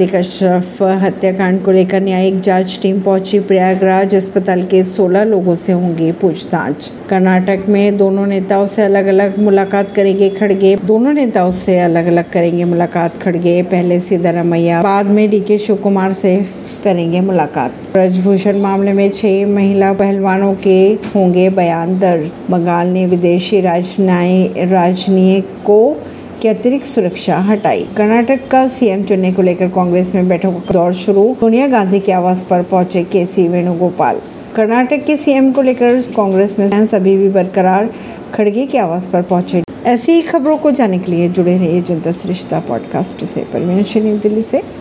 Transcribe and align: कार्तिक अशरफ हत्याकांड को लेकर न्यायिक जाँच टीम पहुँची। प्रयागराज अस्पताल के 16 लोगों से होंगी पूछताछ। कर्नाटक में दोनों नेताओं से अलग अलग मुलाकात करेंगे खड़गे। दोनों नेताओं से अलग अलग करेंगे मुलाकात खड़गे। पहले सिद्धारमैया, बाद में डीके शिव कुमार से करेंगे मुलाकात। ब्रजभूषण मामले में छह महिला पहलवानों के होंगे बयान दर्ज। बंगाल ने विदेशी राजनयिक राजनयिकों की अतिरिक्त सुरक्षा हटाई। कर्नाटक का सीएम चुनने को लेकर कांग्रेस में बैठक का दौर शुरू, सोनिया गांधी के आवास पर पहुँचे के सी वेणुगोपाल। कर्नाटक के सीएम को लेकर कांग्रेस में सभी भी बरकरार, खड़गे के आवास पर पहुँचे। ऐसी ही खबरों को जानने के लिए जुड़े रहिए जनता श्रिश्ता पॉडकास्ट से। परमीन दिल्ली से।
कार्तिक 0.00 0.14
अशरफ 0.16 0.82
हत्याकांड 0.82 1.62
को 1.64 1.70
लेकर 1.70 2.00
न्यायिक 2.00 2.40
जाँच 2.40 2.78
टीम 2.82 3.00
पहुँची। 3.00 3.38
प्रयागराज 3.38 4.14
अस्पताल 4.14 4.62
के 4.62 4.82
16 4.84 5.24
लोगों 5.24 5.56
से 5.56 5.72
होंगी 5.72 6.12
पूछताछ। 6.12 6.90
कर्नाटक 7.10 7.64
में 7.68 7.96
दोनों 7.96 8.26
नेताओं 8.26 8.66
से 8.66 8.82
अलग 8.82 9.06
अलग 9.06 9.38
मुलाकात 9.38 9.92
करेंगे 9.94 10.30
खड़गे। 10.30 10.74
दोनों 10.76 11.12
नेताओं 11.12 11.52
से 11.52 11.78
अलग 11.78 12.06
अलग 12.06 12.30
करेंगे 12.30 12.64
मुलाकात 12.64 13.22
खड़गे। 13.22 13.62
पहले 13.62 14.00
सिद्धारमैया, 14.00 14.82
बाद 14.82 15.06
में 15.06 15.30
डीके 15.30 15.58
शिव 15.58 15.76
कुमार 15.76 16.12
से 16.12 16.36
करेंगे 16.84 17.20
मुलाकात। 17.20 17.72
ब्रजभूषण 17.92 18.58
मामले 18.58 18.92
में 18.92 19.10
छह 19.10 19.46
महिला 19.46 19.92
पहलवानों 19.92 20.54
के 20.54 20.78
होंगे 21.14 21.50
बयान 21.50 21.98
दर्ज। 21.98 22.30
बंगाल 22.50 22.86
ने 22.86 23.06
विदेशी 23.06 23.60
राजनयिक 23.60 24.72
राजनयिकों 24.72 25.92
की 25.92 26.19
अतिरिक्त 26.48 26.86
सुरक्षा 26.86 27.38
हटाई। 27.38 27.88
कर्नाटक 27.96 28.40
का 28.50 28.68
सीएम 28.68 29.04
चुनने 29.04 29.32
को 29.32 29.42
लेकर 29.42 29.68
कांग्रेस 29.68 30.14
में 30.14 30.28
बैठक 30.28 30.48
का 30.48 30.72
दौर 30.72 30.92
शुरू, 30.92 31.36
सोनिया 31.40 31.66
गांधी 31.66 32.00
के 32.00 32.12
आवास 32.12 32.46
पर 32.50 32.62
पहुँचे 32.62 33.04
के 33.04 33.26
सी 33.26 33.48
वेणुगोपाल। 33.48 34.20
कर्नाटक 34.56 35.04
के 35.04 35.16
सीएम 35.16 35.52
को 35.52 35.62
लेकर 35.62 36.00
कांग्रेस 36.00 36.58
में 36.58 36.86
सभी 36.86 37.16
भी 37.16 37.28
बरकरार, 37.28 37.90
खड़गे 38.34 38.66
के 38.66 38.78
आवास 38.78 39.08
पर 39.12 39.22
पहुँचे। 39.22 39.62
ऐसी 39.86 40.12
ही 40.12 40.22
खबरों 40.22 40.56
को 40.56 40.70
जानने 40.70 40.98
के 40.98 41.12
लिए 41.12 41.28
जुड़े 41.28 41.58
रहिए 41.58 41.82
जनता 41.82 42.12
श्रिश्ता 42.12 42.60
पॉडकास्ट 42.60 43.24
से। 43.24 43.40
परमीन 43.40 44.18
दिल्ली 44.18 44.42
से। 44.42 44.62